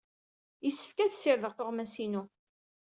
[0.65, 2.23] Yessefk ad ssirdeɣ tuɣmas-inu.